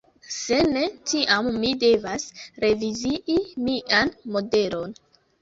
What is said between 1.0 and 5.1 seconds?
tiam mi devas revizii mian modelon.